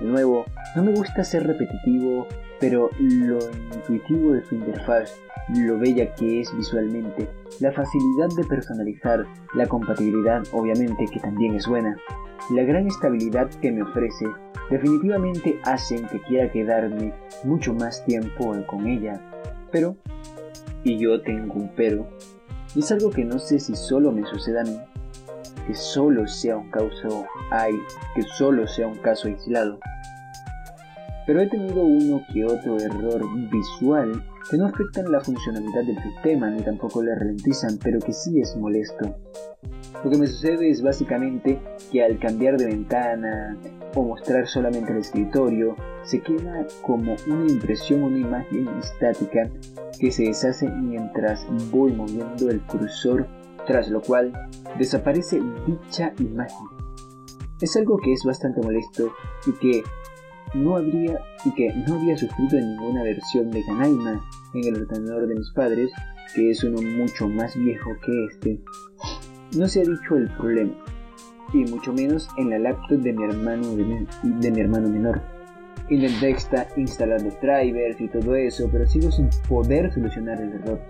De 0.00 0.06
nuevo, 0.06 0.44
no 0.76 0.84
me 0.84 0.92
gusta 0.92 1.24
ser 1.24 1.46
repetitivo, 1.46 2.26
pero 2.60 2.90
lo 3.00 3.38
intuitivo 3.74 4.32
de 4.32 4.44
su 4.44 4.56
interfaz 4.56 5.18
lo 5.48 5.78
bella 5.78 6.14
que 6.14 6.40
es 6.40 6.54
visualmente, 6.56 7.28
la 7.60 7.72
facilidad 7.72 8.28
de 8.36 8.44
personalizar, 8.44 9.24
la 9.54 9.66
compatibilidad 9.66 10.42
obviamente 10.52 11.06
que 11.12 11.20
también 11.20 11.54
es 11.54 11.66
buena, 11.66 11.96
la 12.50 12.64
gran 12.64 12.86
estabilidad 12.86 13.48
que 13.62 13.72
me 13.72 13.82
ofrece, 13.82 14.26
definitivamente 14.70 15.58
hacen 15.64 16.06
que 16.08 16.20
quiera 16.20 16.52
quedarme 16.52 17.14
mucho 17.44 17.72
más 17.74 18.04
tiempo 18.04 18.54
con 18.66 18.86
ella. 18.86 19.20
Pero, 19.70 19.96
y 20.82 20.98
yo 20.98 21.20
tengo 21.22 21.54
un 21.54 21.70
pero, 21.74 22.06
y 22.74 22.80
es 22.80 22.90
algo 22.92 23.10
que 23.10 23.24
no 23.24 23.38
sé 23.38 23.58
si 23.58 23.74
solo 23.74 24.12
me 24.12 24.26
suceda 24.26 24.62
a 24.62 24.64
mí, 24.64 24.78
que 25.66 25.74
solo 25.74 26.26
sea 26.26 26.56
un 26.56 26.70
caso 26.70 27.26
hay, 27.50 27.74
que 28.14 28.22
solo 28.22 28.66
sea 28.66 28.86
un 28.86 28.98
caso 28.98 29.28
aislado. 29.28 29.78
Pero 31.26 31.40
he 31.40 31.46
tenido 31.48 31.82
uno 31.82 32.22
que 32.32 32.44
otro 32.44 32.78
error 32.78 33.22
visual 33.50 34.22
que 34.50 34.58
no 34.58 34.66
afectan 34.66 35.10
la 35.10 35.20
funcionalidad 35.20 35.84
del 35.84 36.02
sistema 36.02 36.50
ni 36.50 36.62
tampoco 36.62 37.02
le 37.02 37.14
ralentizan, 37.14 37.78
pero 37.82 37.98
que 37.98 38.12
sí 38.12 38.40
es 38.40 38.54
molesto. 38.56 39.16
Lo 40.02 40.10
que 40.10 40.18
me 40.18 40.26
sucede 40.26 40.68
es 40.70 40.82
básicamente 40.82 41.60
que 41.90 42.02
al 42.02 42.18
cambiar 42.18 42.56
de 42.56 42.66
ventana 42.66 43.56
o 43.94 44.02
mostrar 44.02 44.46
solamente 44.46 44.92
el 44.92 44.98
escritorio, 44.98 45.76
se 46.02 46.20
queda 46.20 46.66
como 46.82 47.14
una 47.26 47.50
impresión, 47.50 48.02
una 48.02 48.18
imagen 48.18 48.68
estática 48.78 49.48
que 49.98 50.10
se 50.10 50.24
deshace 50.24 50.68
mientras 50.68 51.46
voy 51.70 51.92
moviendo 51.92 52.50
el 52.50 52.60
cursor, 52.62 53.26
tras 53.66 53.88
lo 53.88 54.02
cual 54.02 54.32
desaparece 54.78 55.40
dicha 55.66 56.12
imagen. 56.18 56.66
Es 57.60 57.76
algo 57.76 57.96
que 57.98 58.12
es 58.12 58.24
bastante 58.24 58.60
molesto 58.60 59.12
y 59.46 59.52
que 59.52 59.82
no 60.54 60.76
habría 60.76 61.18
y 61.44 61.54
que 61.54 61.72
no 61.86 61.94
había 61.94 62.16
sufrido 62.16 62.58
en 62.58 62.76
ninguna 62.76 63.02
versión 63.02 63.50
de 63.50 63.64
Canaima 63.64 64.24
en 64.54 64.74
el 64.74 64.82
ordenador 64.82 65.26
de 65.26 65.34
mis 65.34 65.50
padres, 65.52 65.90
que 66.34 66.50
es 66.50 66.62
uno 66.64 66.80
mucho 66.82 67.28
más 67.28 67.56
viejo 67.56 67.90
que 68.04 68.24
este. 68.32 68.60
No 69.56 69.68
se 69.68 69.80
ha 69.80 69.84
dicho 69.84 70.16
el 70.16 70.28
problema, 70.36 70.72
y 71.52 71.64
mucho 71.70 71.92
menos 71.92 72.28
en 72.36 72.50
la 72.50 72.58
laptop 72.58 72.98
de 72.98 73.12
mi 73.12 73.24
hermano, 73.24 73.76
de 73.76 74.50
mi, 74.50 74.60
hermano 74.60 74.88
menor. 74.88 75.22
Intenté 75.90 76.34
instalar 76.76 77.22
los 77.22 77.40
drivers 77.40 78.00
y 78.00 78.08
todo 78.08 78.34
eso, 78.34 78.68
pero 78.72 78.86
sigo 78.86 79.12
sin 79.12 79.28
poder 79.48 79.92
solucionar 79.92 80.40
el 80.40 80.54
error. 80.54 80.80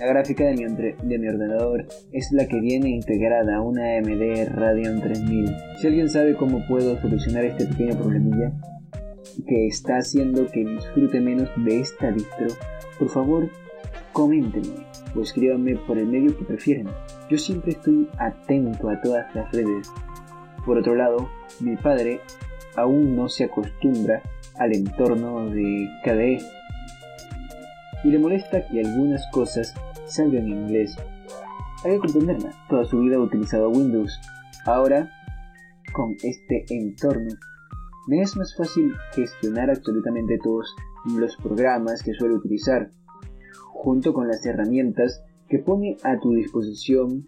La 0.00 0.06
gráfica 0.06 0.44
de 0.44 0.54
mi, 0.54 0.64
de 0.64 1.18
mi, 1.18 1.28
ordenador 1.28 1.86
es 2.10 2.32
la 2.32 2.46
que 2.46 2.58
viene 2.58 2.90
integrada 2.90 3.56
a 3.56 3.60
una 3.60 3.98
AMD 3.98 4.48
Radeon 4.48 5.00
3000. 5.00 5.56
Si 5.80 5.86
alguien 5.86 6.08
sabe 6.08 6.34
cómo 6.34 6.66
puedo 6.66 7.00
solucionar 7.00 7.44
este 7.44 7.66
pequeño 7.66 7.96
problemilla, 7.98 8.52
que 9.46 9.66
está 9.68 9.98
haciendo 9.98 10.46
que 10.46 10.64
disfrute 10.64 11.20
menos 11.20 11.50
de 11.56 11.80
esta 11.80 12.10
distro, 12.10 12.48
por 12.98 13.10
favor, 13.10 13.48
coméntenme 14.12 14.91
o 15.14 15.20
escríbanme 15.20 15.76
por 15.76 15.98
el 15.98 16.06
medio 16.06 16.36
que 16.36 16.44
prefieren. 16.44 16.88
Yo 17.28 17.38
siempre 17.38 17.72
estoy 17.72 18.08
atento 18.18 18.88
a 18.88 19.00
todas 19.00 19.34
las 19.34 19.50
redes. 19.52 19.90
Por 20.64 20.78
otro 20.78 20.94
lado, 20.94 21.28
mi 21.60 21.76
padre 21.76 22.20
aún 22.76 23.16
no 23.16 23.28
se 23.28 23.44
acostumbra 23.44 24.22
al 24.58 24.74
entorno 24.74 25.50
de 25.50 25.88
KDE 26.04 26.38
y 28.04 28.10
le 28.10 28.18
molesta 28.18 28.66
que 28.68 28.80
algunas 28.80 29.26
cosas 29.32 29.74
salgan 30.06 30.46
en 30.46 30.62
inglés. 30.62 30.96
Hay 31.84 31.92
que 31.92 31.98
comprenderla, 31.98 32.52
toda 32.68 32.84
su 32.84 33.00
vida 33.00 33.16
ha 33.16 33.20
utilizado 33.20 33.70
Windows. 33.70 34.20
Ahora, 34.66 35.10
con 35.92 36.12
este 36.22 36.64
entorno 36.70 37.34
me 38.08 38.20
es 38.20 38.36
más 38.36 38.54
fácil 38.56 38.94
gestionar 39.14 39.70
absolutamente 39.70 40.38
todos 40.42 40.74
los 41.04 41.36
programas 41.36 42.02
que 42.02 42.14
suelo 42.14 42.36
utilizar, 42.36 42.90
junto 43.82 44.14
con 44.14 44.28
las 44.28 44.46
herramientas 44.46 45.24
que 45.48 45.58
pone 45.58 45.96
a 46.04 46.20
tu 46.20 46.30
disposición 46.34 47.24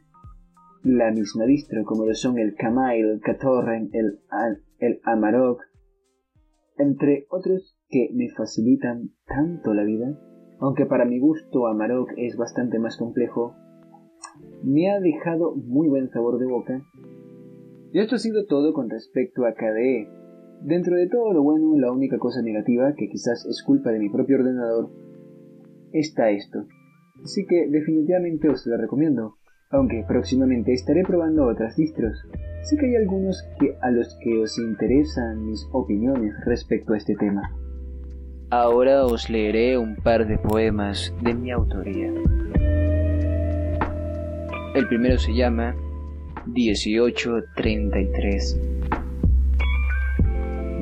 la 0.85 1.11
misma 1.11 1.47
distro, 1.47 1.83
como 1.85 2.05
lo 2.05 2.15
son 2.15 2.39
el 2.39 2.55
Kamail, 2.55 3.07
el 3.07 3.21
Ktorrent, 3.21 3.93
el, 3.93 4.21
el 4.79 5.01
Amarok, 5.03 5.63
entre 6.79 7.27
otros 7.29 7.77
que 7.89 8.09
me 8.15 8.31
facilitan 8.31 9.11
tanto 9.27 9.75
la 9.75 9.83
vida, 9.83 10.17
aunque 10.61 10.87
para 10.87 11.05
mi 11.05 11.19
gusto 11.19 11.67
Amarok 11.67 12.11
es 12.17 12.37
bastante 12.37 12.79
más 12.79 12.99
complejo, 12.99 13.57
me 14.63 14.93
ha 14.93 15.01
dejado 15.01 15.57
muy 15.57 15.89
buen 15.89 16.09
sabor 16.11 16.39
de 16.39 16.47
boca. 16.47 16.85
Y 17.93 17.99
esto 17.99 18.15
ha 18.15 18.19
sido 18.19 18.47
todo 18.47 18.73
con 18.73 18.91
respecto 18.91 19.45
a 19.45 19.55
KDE, 19.55 20.09
Dentro 20.63 20.97
de 20.97 21.09
todo 21.09 21.35
lo 21.35 21.43
bueno, 21.43 21.77
la 21.77 21.93
única 21.93 22.19
cosa 22.19 22.41
negativa, 22.41 22.95
que 22.95 23.09
quizás 23.09 23.45
es 23.45 23.63
culpa 23.63 23.91
de 23.91 23.99
mi 23.99 24.09
propio 24.09 24.39
ordenador, 24.39 24.89
está 25.95 26.31
esto. 26.31 26.67
Así 27.23 27.47
que 27.47 27.69
definitivamente 27.69 28.51
os 28.51 28.67
la 28.67 28.77
recomiendo, 28.77 29.37
aunque 29.71 30.05
próximamente 30.07 30.73
estaré 30.73 31.05
probando 31.05 31.47
otras 31.47 31.77
distros. 31.77 32.19
Sí 32.63 32.77
que 32.77 32.87
hay 32.87 32.97
algunos 32.97 33.41
que 33.59 33.77
a 33.81 33.91
los 33.91 34.19
que 34.23 34.39
os 34.39 34.59
interesan 34.59 35.47
mis 35.47 35.67
opiniones 35.73 36.35
respecto 36.45 36.93
a 36.93 36.97
este 36.97 37.15
tema. 37.15 37.55
Ahora 38.51 39.07
os 39.07 39.31
leeré 39.31 39.79
un 39.79 39.95
par 39.97 40.27
de 40.27 40.37
poemas 40.39 41.15
de 41.23 41.35
mi 41.35 41.51
autoría. 41.51 42.13
El 44.75 44.89
primero 44.89 45.19
se 45.19 45.35
llama 45.35 45.75
1833 46.47 48.61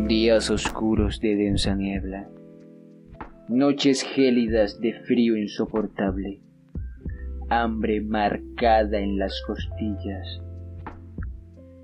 Días 0.09 0.50
oscuros 0.50 1.21
de 1.21 1.37
densa 1.37 1.75
niebla. 1.75 2.28
Noches 3.55 4.03
gélidas 4.03 4.81
de 4.81 4.95
frío 4.95 5.37
insoportable. 5.37 6.41
Hambre 7.51 8.01
marcada 8.01 8.99
en 8.99 9.19
las 9.19 9.43
costillas. 9.47 10.41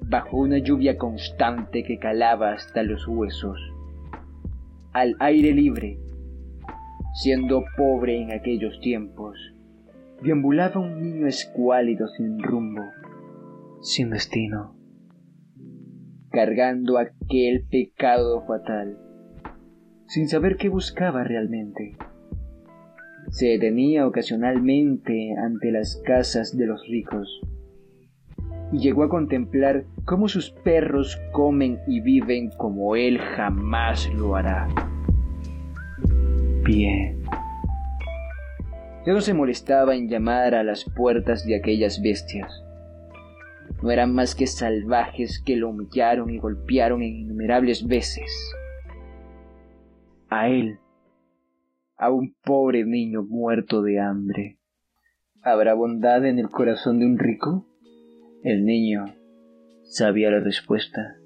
Bajo 0.00 0.38
una 0.38 0.56
lluvia 0.56 0.96
constante 0.96 1.82
que 1.82 1.98
calaba 1.98 2.54
hasta 2.54 2.82
los 2.82 3.06
huesos. 3.06 3.60
Al 4.94 5.14
aire 5.18 5.52
libre, 5.52 5.98
siendo 7.12 7.62
pobre 7.76 8.18
en 8.18 8.32
aquellos 8.32 8.80
tiempos, 8.80 9.36
deambulaba 10.22 10.80
un 10.80 11.02
niño 11.02 11.26
escuálido 11.26 12.08
sin 12.16 12.42
rumbo 12.42 12.80
sin 13.82 14.08
destino, 14.08 14.74
cargando 16.30 16.96
aquel 16.96 17.66
pecado 17.68 18.42
fatal, 18.46 18.96
sin 20.08 20.28
saber 20.28 20.56
qué 20.56 20.68
buscaba 20.68 21.22
realmente. 21.22 21.96
Se 23.30 23.46
detenía 23.46 24.06
ocasionalmente 24.06 25.34
ante 25.36 25.70
las 25.70 26.02
casas 26.04 26.56
de 26.56 26.66
los 26.66 26.84
ricos 26.88 27.40
y 28.72 28.78
llegó 28.78 29.04
a 29.04 29.08
contemplar 29.08 29.84
cómo 30.04 30.28
sus 30.28 30.50
perros 30.50 31.20
comen 31.32 31.78
y 31.86 32.00
viven 32.00 32.50
como 32.50 32.96
él 32.96 33.18
jamás 33.18 34.12
lo 34.14 34.34
hará. 34.34 34.66
Bien. 36.64 37.22
Ya 39.06 39.12
no 39.12 39.20
se 39.20 39.34
molestaba 39.34 39.94
en 39.94 40.08
llamar 40.08 40.54
a 40.54 40.64
las 40.64 40.84
puertas 40.84 41.46
de 41.46 41.56
aquellas 41.56 42.02
bestias 42.02 42.64
no 43.82 43.90
eran 43.90 44.12
más 44.12 44.34
que 44.34 44.46
salvajes 44.46 45.40
que 45.44 45.56
lo 45.56 45.70
humillaron 45.70 46.30
y 46.30 46.38
golpearon 46.38 47.02
en 47.02 47.14
innumerables 47.16 47.86
veces. 47.86 48.30
A 50.30 50.48
él, 50.48 50.78
a 51.96 52.10
un 52.10 52.34
pobre 52.44 52.84
niño 52.84 53.22
muerto 53.22 53.82
de 53.82 54.00
hambre. 54.00 54.58
¿Habrá 55.42 55.74
bondad 55.74 56.26
en 56.26 56.38
el 56.38 56.50
corazón 56.50 56.98
de 56.98 57.06
un 57.06 57.18
rico? 57.18 57.66
El 58.42 58.64
niño 58.64 59.06
sabía 59.84 60.30
la 60.30 60.40
respuesta. 60.40 61.16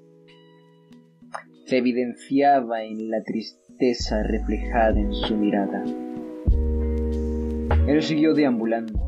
Se 1.65 1.77
evidenciaba 1.77 2.83
en 2.83 3.09
la 3.09 3.23
tristeza 3.23 4.23
reflejada 4.23 4.99
en 4.99 5.13
su 5.13 5.35
mirada. 5.35 5.83
Él 7.87 8.01
siguió 8.01 8.33
deambulando, 8.33 8.99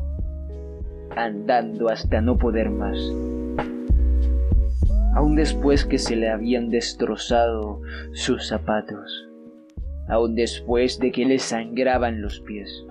andando 1.16 1.88
hasta 1.88 2.20
no 2.20 2.36
poder 2.36 2.70
más 2.70 2.98
aun 5.16 5.34
después 5.34 5.86
que 5.86 5.98
se 5.98 6.14
le 6.14 6.28
habían 6.28 6.68
destrozado 6.68 7.80
sus 8.12 8.48
zapatos, 8.48 9.26
aun 10.08 10.34
después 10.34 10.98
de 10.98 11.10
que 11.10 11.24
le 11.24 11.38
sangraban 11.38 12.22
los 12.22 12.40
pies. 12.40 12.84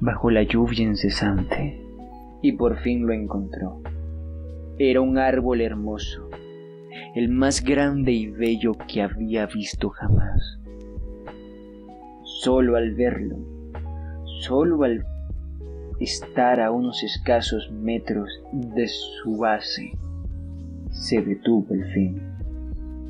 Bajo 0.00 0.30
la 0.30 0.42
lluvia 0.42 0.84
incesante, 0.84 1.82
y 2.42 2.52
por 2.52 2.78
fin 2.78 3.06
lo 3.06 3.12
encontró. 3.12 3.80
Era 4.78 5.00
un 5.00 5.18
árbol 5.18 5.60
hermoso, 5.60 6.28
el 7.14 7.28
más 7.28 7.64
grande 7.64 8.12
y 8.12 8.28
bello 8.28 8.72
que 8.86 9.02
había 9.02 9.46
visto 9.46 9.88
jamás. 9.88 10.58
Solo 12.22 12.76
al 12.76 12.94
verlo, 12.94 13.36
solo 14.40 14.84
al 14.84 15.04
estar 15.98 16.60
a 16.60 16.70
unos 16.70 17.02
escasos 17.02 17.72
metros 17.72 18.30
de 18.52 18.86
su 18.86 19.36
base, 19.36 19.90
se 20.90 21.20
detuvo 21.22 21.74
el 21.74 21.84
fin. 21.86 22.22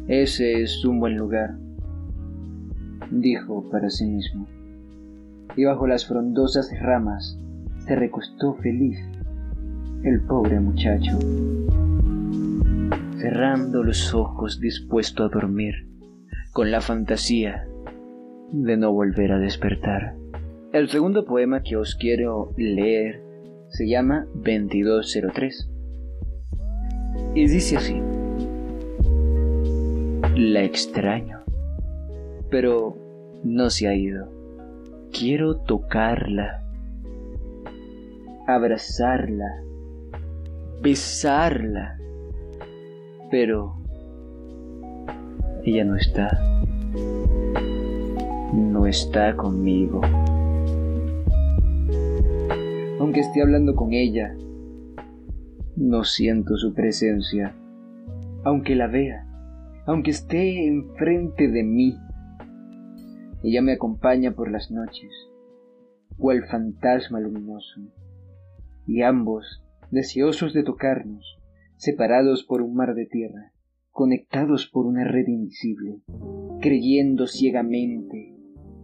Ese 0.06 0.62
es 0.62 0.82
un 0.86 1.00
buen 1.00 1.16
lugar, 1.16 1.58
dijo 3.10 3.68
para 3.70 3.90
sí 3.90 4.06
mismo, 4.06 4.46
y 5.56 5.64
bajo 5.64 5.86
las 5.86 6.06
frondosas 6.06 6.70
ramas 6.80 7.38
se 7.86 7.96
recostó 7.96 8.54
feliz 8.54 8.98
el 10.04 10.20
pobre 10.20 10.60
muchacho, 10.60 11.18
cerrando 13.18 13.82
los 13.82 14.14
ojos 14.14 14.60
dispuesto 14.60 15.24
a 15.24 15.28
dormir, 15.28 15.74
con 16.52 16.70
la 16.70 16.80
fantasía 16.80 17.66
de 18.52 18.76
no 18.76 18.92
volver 18.92 19.32
a 19.32 19.38
despertar. 19.38 20.14
El 20.72 20.88
segundo 20.88 21.24
poema 21.24 21.62
que 21.62 21.76
os 21.76 21.94
quiero 21.94 22.52
leer 22.56 23.22
se 23.70 23.88
llama 23.88 24.26
2203 24.34 25.70
y 27.34 27.46
dice 27.48 27.76
así. 27.76 28.00
La 30.36 30.62
extraño, 30.62 31.37
pero 32.50 32.96
no 33.44 33.70
se 33.70 33.88
ha 33.88 33.94
ido. 33.94 34.28
Quiero 35.12 35.56
tocarla, 35.56 36.62
abrazarla, 38.46 39.62
besarla, 40.82 41.98
pero 43.30 43.74
ella 45.64 45.84
no 45.84 45.96
está. 45.96 46.38
No 48.54 48.86
está 48.86 49.36
conmigo. 49.36 50.00
Aunque 53.00 53.20
esté 53.20 53.42
hablando 53.42 53.74
con 53.74 53.92
ella, 53.92 54.34
no 55.76 56.04
siento 56.04 56.56
su 56.56 56.74
presencia, 56.74 57.54
aunque 58.44 58.74
la 58.74 58.88
vea, 58.88 59.26
aunque 59.86 60.10
esté 60.10 60.66
enfrente 60.66 61.48
de 61.48 61.62
mí. 61.62 61.96
Ella 63.42 63.62
me 63.62 63.72
acompaña 63.72 64.32
por 64.32 64.50
las 64.50 64.70
noches, 64.70 65.10
cual 66.16 66.44
fantasma 66.46 67.20
luminoso, 67.20 67.80
y 68.86 69.02
ambos, 69.02 69.62
deseosos 69.90 70.54
de 70.54 70.64
tocarnos, 70.64 71.38
separados 71.76 72.44
por 72.44 72.62
un 72.62 72.74
mar 72.74 72.94
de 72.94 73.06
tierra, 73.06 73.52
conectados 73.90 74.66
por 74.66 74.86
una 74.86 75.04
red 75.04 75.26
invisible, 75.28 76.00
creyendo 76.60 77.26
ciegamente 77.26 78.34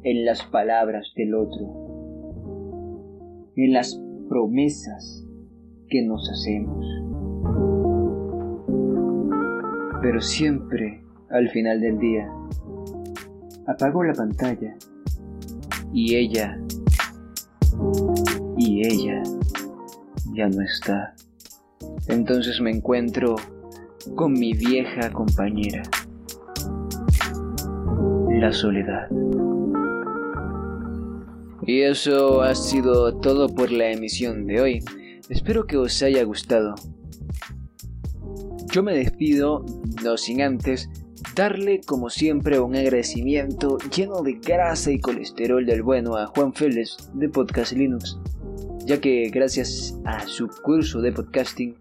en 0.03 0.25
las 0.25 0.45
palabras 0.45 1.13
del 1.17 1.35
otro, 1.35 3.53
en 3.57 3.73
las 3.73 4.01
promesas 4.29 5.27
que 5.89 6.03
nos 6.03 6.31
hacemos. 6.31 6.85
Pero 10.03 10.21
siempre, 10.21 11.03
al 11.31 11.49
final 11.49 11.81
del 11.81 11.99
día, 11.99 12.31
apago 13.67 14.05
la 14.05 14.13
pantalla 14.13 14.75
y 15.93 16.17
ella, 16.17 16.59
y 18.57 18.87
ella 18.87 19.23
ya 20.33 20.49
no 20.49 20.63
está. 20.63 21.15
Entonces 22.09 22.61
me 22.61 22.71
encuentro 22.71 23.37
con 24.17 24.33
mi 24.33 24.53
vieja 24.53 25.11
compañera, 25.11 25.83
la 28.31 28.53
soledad. 28.53 29.09
Y 31.67 31.81
eso 31.81 32.43
ha 32.43 32.55
sido 32.55 33.17
todo 33.19 33.49
por 33.49 33.73
la 33.73 33.91
emisión 33.91 34.47
de 34.47 34.61
hoy. 34.61 34.85
Espero 35.31 35.67
que 35.67 35.79
os 35.79 36.03
haya 36.03 36.23
gustado. 36.25 36.75
Yo 38.71 38.83
me 38.83 38.95
despido, 38.95 39.65
no 40.03 40.19
sin 40.19 40.43
antes 40.43 40.91
darle 41.35 41.81
como 41.85 42.11
siempre 42.11 42.61
un 42.61 42.77
agradecimiento 42.77 43.79
lleno 43.95 44.23
de 44.23 44.35
grasa 44.35 44.93
y 44.93 45.01
colesterol 45.01 45.67
del 45.67 45.83
bueno 45.83 46.17
a 46.17 46.27
Juan 46.27 46.53
Félix 46.55 47.11
de 47.15 47.29
Podcast 47.29 47.73
Linux, 47.73 48.19
ya 48.87 49.01
que 49.01 49.31
gracias 49.31 49.99
a 50.05 50.27
su 50.27 50.49
curso 50.49 51.01
de 51.01 51.13
podcasting 51.13 51.75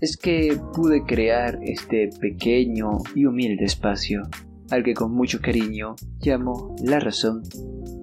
es 0.00 0.16
que 0.16 0.56
pude 0.74 1.04
crear 1.04 1.58
este 1.62 2.10
pequeño 2.20 2.98
y 3.14 3.24
humilde 3.24 3.64
espacio, 3.64 4.22
al 4.70 4.84
que 4.84 4.94
con 4.94 5.12
mucho 5.12 5.40
cariño 5.40 5.96
llamo 6.20 6.76
la 6.82 7.00
razón 7.00 7.42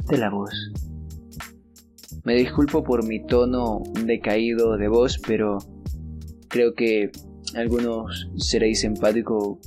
de 0.09 0.17
la 0.17 0.29
voz. 0.29 0.51
Me 2.25 2.35
disculpo 2.35 2.83
por 2.83 3.05
mi 3.05 3.25
tono 3.25 3.83
decaído 4.03 4.75
de 4.75 4.89
voz, 4.89 5.19
pero 5.25 5.59
creo 6.49 6.73
que 6.73 7.11
algunos 7.55 8.29
seréis 8.37 8.83
empáticos 8.83 9.57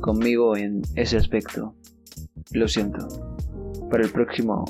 conmigo 0.00 0.56
en 0.56 0.82
ese 0.94 1.16
aspecto. 1.16 1.74
Lo 2.52 2.68
siento. 2.68 3.08
Para 3.90 4.04
el 4.04 4.10
próximo 4.10 4.64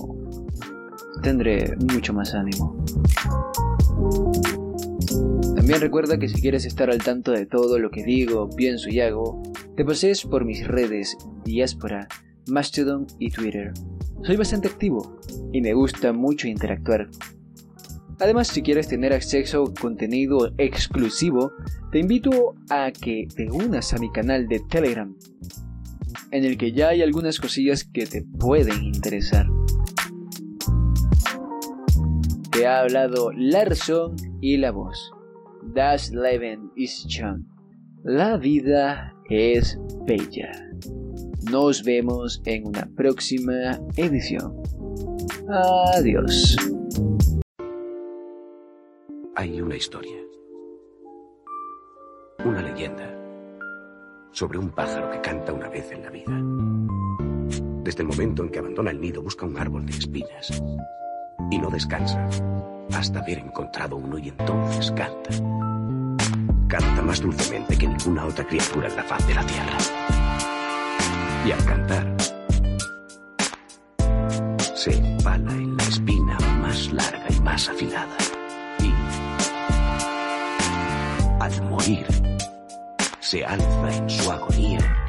tendré 1.22 1.76
mucho 1.92 2.12
más 2.12 2.34
ánimo. 2.34 2.84
También 5.54 5.80
recuerda 5.80 6.18
que 6.18 6.28
si 6.28 6.40
quieres 6.40 6.66
estar 6.66 6.90
al 6.90 7.02
tanto 7.02 7.32
de 7.32 7.46
todo 7.46 7.78
lo 7.78 7.90
que 7.90 8.04
digo, 8.04 8.50
pienso 8.50 8.90
y 8.90 9.00
hago, 9.00 9.42
te 9.76 9.84
pases 9.84 10.22
por 10.22 10.44
mis 10.44 10.66
redes 10.66 11.16
Diáspora, 11.44 12.06
Mastodon 12.48 13.06
y 13.18 13.30
Twitter. 13.30 13.72
Soy 14.22 14.36
bastante 14.36 14.68
activo 14.68 15.18
y 15.52 15.60
me 15.60 15.72
gusta 15.72 16.12
mucho 16.12 16.48
interactuar 16.48 17.08
Además, 18.20 18.48
si 18.48 18.62
quieres 18.62 18.88
tener 18.88 19.12
acceso 19.12 19.64
a 19.64 19.74
contenido 19.80 20.52
exclusivo, 20.58 21.52
te 21.90 21.98
invito 21.98 22.54
a 22.70 22.90
que 22.92 23.26
te 23.34 23.50
unas 23.50 23.92
a 23.92 23.98
mi 23.98 24.10
canal 24.10 24.46
de 24.46 24.60
Telegram, 24.60 25.14
en 26.30 26.44
el 26.44 26.56
que 26.56 26.72
ya 26.72 26.88
hay 26.88 27.02
algunas 27.02 27.40
cosillas 27.40 27.84
que 27.84 28.06
te 28.06 28.22
pueden 28.22 28.82
interesar. 28.84 29.46
Te 32.50 32.66
ha 32.66 32.80
hablado 32.80 33.32
Larson 33.32 34.14
y 34.40 34.56
la 34.58 34.70
voz. 34.70 35.10
Das 35.74 36.12
Leben 36.12 36.70
ist 36.76 37.08
schön. 37.08 37.46
La 38.04 38.36
vida 38.36 39.14
es 39.28 39.78
bella. 40.06 40.52
Nos 41.50 41.82
vemos 41.82 42.42
en 42.44 42.68
una 42.68 42.88
próxima 42.94 43.80
edición. 43.96 44.54
Adiós. 45.48 46.56
Hay 49.44 49.60
una 49.60 49.76
historia. 49.76 50.16
Una 52.46 52.62
leyenda 52.62 53.14
sobre 54.32 54.56
un 54.56 54.70
pájaro 54.70 55.10
que 55.10 55.20
canta 55.20 55.52
una 55.52 55.68
vez 55.68 55.92
en 55.92 56.02
la 56.02 56.08
vida. 56.08 56.32
Desde 57.82 58.00
el 58.00 58.08
momento 58.08 58.42
en 58.42 58.48
que 58.48 58.60
abandona 58.60 58.90
el 58.90 59.02
nido 59.02 59.20
busca 59.20 59.44
un 59.44 59.58
árbol 59.58 59.84
de 59.84 59.92
espinas 59.92 60.62
y 61.50 61.58
no 61.58 61.68
descansa 61.68 62.26
hasta 62.94 63.18
haber 63.18 63.40
encontrado 63.40 63.96
uno 63.96 64.16
y 64.16 64.30
entonces 64.30 64.90
canta. 64.92 65.30
Canta 66.66 67.02
más 67.02 67.20
dulcemente 67.20 67.76
que 67.76 67.86
ninguna 67.86 68.24
otra 68.24 68.46
criatura 68.46 68.88
en 68.88 68.96
la 68.96 69.02
faz 69.02 69.28
de 69.28 69.34
la 69.34 69.44
tierra. 69.44 69.76
Y 71.44 71.52
al 71.52 71.64
cantar, 71.66 72.16
se 74.74 74.96
empala 74.96 75.52
en 75.52 75.76
la 75.76 75.82
espina 75.82 76.38
más 76.62 76.90
larga 76.94 77.26
y 77.28 77.40
más 77.40 77.68
afilada. 77.68 78.16
Al 81.44 81.62
morir, 81.64 82.06
se 83.20 83.44
alza 83.44 83.94
en 83.94 84.08
su 84.08 84.32
agonía 84.32 85.03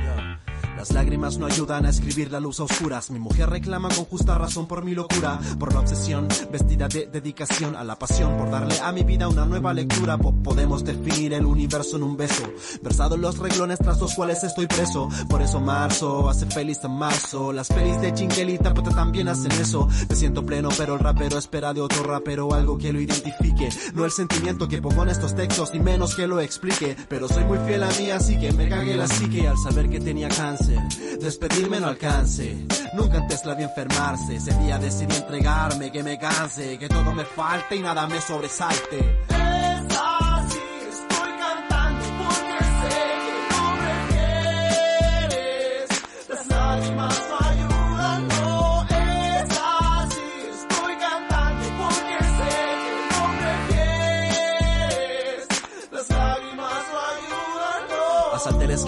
las 0.86 0.94
lágrimas 0.94 1.40
no 1.40 1.48
ayudan 1.48 1.88
a 1.88 1.90
escribir 1.90 2.32
la 2.32 2.40
luz 2.40 2.60
a 2.60 2.64
oscuras. 2.66 3.10
Mi 3.10 3.18
mujer 3.18 3.50
reclama 3.50 3.90
con 3.90 4.06
justa 4.06 4.38
razón 4.38 4.68
por 4.68 4.86
mi 4.86 4.94
locura, 4.94 5.40
por 5.58 5.74
la 5.74 5.80
obsesión, 5.80 6.28
vestida 6.52 6.88
de 6.88 7.08
dedicación 7.08 7.76
a 7.76 7.84
la 7.84 7.98
pasión, 7.98 8.38
por 8.38 8.52
darle 8.52 8.80
a 8.80 8.92
mi 8.92 9.02
vida 9.02 9.28
una 9.28 9.48
nueva 9.48 9.74
lectura. 9.74 10.16
podemos 10.20 10.84
definir 10.84 11.34
el 11.34 11.48
universo 11.48 11.98
en 11.98 12.04
un 12.04 12.16
beso, 12.16 12.44
versado 12.84 13.16
en 13.16 13.22
los 13.22 13.40
reglones 13.40 13.80
tras 13.80 14.00
los 14.00 14.14
cuales 14.14 14.44
estoy 14.44 14.68
preso. 14.68 15.10
Por 15.28 15.42
eso 15.42 15.60
marzo 15.60 16.30
hace 16.30 16.46
feliz 16.46 16.78
a 16.84 16.88
marzo. 16.88 17.52
Las 17.52 17.70
pelis 17.70 18.00
de 18.02 18.16
Jingle 18.16 18.54
y 18.54 18.60
también 18.60 19.28
hacen 19.28 19.54
eso. 19.54 19.88
Me 20.08 20.16
siento 20.16 20.46
pleno, 20.46 20.70
pero 20.78 20.94
el 20.94 21.00
rapero 21.00 21.40
espera 21.40 21.74
de 21.74 21.82
otro 21.82 22.04
rapero 22.04 22.54
algo 22.54 22.78
que 22.78 22.94
lo 22.94 23.02
identifique. 23.02 23.70
No 23.96 24.06
el 24.06 24.12
sentimiento 24.12 24.68
que 24.68 24.84
pongo 24.84 25.02
en 25.02 25.10
estos 25.10 25.36
textos, 25.36 25.74
ni 25.74 25.80
menos 25.80 26.14
que 26.14 26.28
lo 26.28 26.40
explique. 26.42 26.96
Pero 27.10 27.28
soy 27.28 27.44
muy 27.44 27.58
fiel 27.66 27.82
a 27.82 27.90
mí, 27.90 28.12
así 28.12 28.38
que 28.38 28.52
me 28.52 28.70
cagué 28.70 28.96
la 28.96 29.08
psique 29.08 29.48
al 29.48 29.58
saber 29.58 29.90
que 29.90 30.00
tenía 30.00 30.30
cáncer. 30.30 30.75
Despedirme 31.20 31.80
no 31.80 31.88
alcance. 31.88 32.56
Nunca 32.94 33.18
antes 33.18 33.46
la 33.46 33.56
vi 33.56 33.64
enfermarse. 33.64 34.36
Ese 34.36 34.54
día 34.60 34.78
decidí 34.78 35.16
entregarme, 35.16 35.92
que 35.92 36.04
me 36.04 36.18
canse, 36.18 36.78
que 36.78 36.88
todo 36.88 37.14
me 37.14 37.26
falte 37.26 37.76
y 37.76 37.80
nada 37.82 38.08
me 38.08 38.22
sobresalte. 38.22 39.35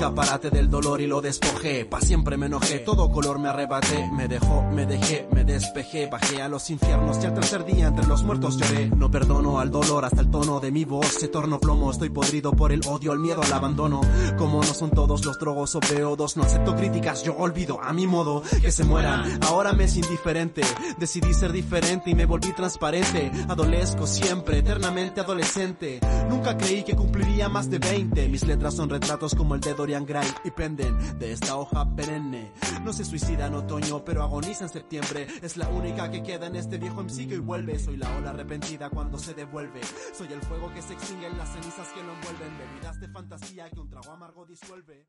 Escaparate 0.07 0.49
del 0.49 0.69
dolor 0.69 1.01
y 1.01 1.07
lo 1.07 1.19
despojé. 1.19 1.85
Pa' 1.85 1.99
siempre 1.99 2.37
me 2.37 2.45
enojé, 2.45 2.79
todo 2.79 3.11
color 3.11 3.39
me 3.39 3.49
arrebaté. 3.49 4.09
Me 4.13 4.27
dejó, 4.27 4.63
me 4.71 4.85
dejé, 4.85 5.27
me 5.33 5.43
despejé. 5.43 6.07
Bajé 6.07 6.41
a 6.41 6.47
los 6.47 6.69
infiernos 6.69 7.21
y 7.21 7.25
al 7.25 7.33
tercer 7.33 7.65
día 7.65 7.87
entre 7.87 8.07
los 8.07 8.23
muertos 8.23 8.57
lloré. 8.57 8.87
No 8.87 9.11
perdono 9.11 9.59
al 9.59 9.69
dolor 9.69 10.05
hasta 10.05 10.21
el 10.21 10.31
tono 10.31 10.61
de 10.61 10.71
mi 10.71 10.85
voz. 10.85 11.07
Se 11.07 11.27
torno 11.27 11.59
plomo, 11.59 11.91
estoy 11.91 12.09
podrido 12.09 12.53
por 12.53 12.71
el 12.71 12.81
odio, 12.87 13.11
el 13.11 13.19
miedo 13.19 13.41
al 13.43 13.51
abandono. 13.51 13.99
Como 14.37 14.61
no 14.61 14.73
son 14.73 14.91
todos 14.91 15.25
los 15.25 15.37
drogos 15.39 15.75
o 15.75 15.81
peodos, 15.81 16.37
no 16.37 16.43
acepto 16.43 16.75
críticas, 16.75 17.23
yo 17.23 17.35
olvido 17.35 17.81
a 17.83 17.91
mi 17.91 18.07
modo 18.07 18.41
que 18.61 18.71
se 18.71 18.85
mueran. 18.85 19.39
Ahora 19.43 19.73
me 19.73 19.85
es 19.85 19.97
indiferente, 19.97 20.61
decidí 20.97 21.33
ser 21.33 21.51
diferente 21.51 22.11
y 22.11 22.15
me 22.15 22.25
volví 22.25 22.53
transparente. 22.53 23.29
Adolesco 23.49 24.07
siempre, 24.07 24.59
eternamente 24.59 25.19
adolescente. 25.19 25.99
Nunca 26.29 26.57
creí 26.57 26.83
que 26.83 26.95
cumpliría 26.95 27.49
más 27.49 27.69
de 27.69 27.79
20. 27.79 28.29
Mis 28.29 28.47
letras 28.47 28.73
son 28.75 28.89
retratos 28.89 29.35
como 29.35 29.53
el 29.53 29.61
dedo 30.05 30.21
y 30.43 30.51
penden 30.51 31.19
de 31.19 31.31
esta 31.31 31.55
hoja 31.55 31.95
perenne. 31.95 32.51
No 32.83 32.93
se 32.93 33.05
suicida 33.05 33.47
en 33.47 33.55
otoño, 33.55 34.03
pero 34.03 34.23
agoniza 34.23 34.65
en 34.65 34.69
septiembre. 34.69 35.27
Es 35.41 35.57
la 35.57 35.67
única 35.69 36.09
que 36.11 36.23
queda 36.23 36.47
en 36.47 36.55
este 36.55 36.77
viejo 36.77 37.03
MC 37.03 37.21
y 37.21 37.37
vuelve. 37.37 37.79
Soy 37.79 37.97
la 37.97 38.15
ola 38.17 38.31
arrepentida 38.31 38.89
cuando 38.89 39.17
se 39.17 39.33
devuelve. 39.33 39.81
Soy 40.13 40.31
el 40.31 40.41
fuego 40.41 40.73
que 40.73 40.81
se 40.81 40.93
extingue 40.93 41.27
en 41.27 41.37
las 41.37 41.49
cenizas 41.49 41.87
que 41.89 42.03
lo 42.03 42.13
envuelven. 42.13 42.57
Bebidas 42.57 42.99
de 42.99 43.07
fantasía 43.09 43.69
que 43.69 43.79
un 43.79 43.89
trago 43.89 44.11
amargo 44.11 44.45
disuelve. 44.45 45.07